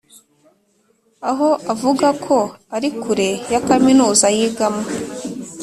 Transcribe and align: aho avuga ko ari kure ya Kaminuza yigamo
aho 1.29 1.49
avuga 1.73 2.07
ko 2.25 2.37
ari 2.75 2.89
kure 3.01 3.29
ya 3.51 3.59
Kaminuza 3.67 4.25
yigamo 4.37 4.83